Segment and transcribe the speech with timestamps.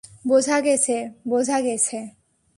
[0.27, 0.95] বোঝা গেছে,
[1.27, 1.97] বোঝা গেছে।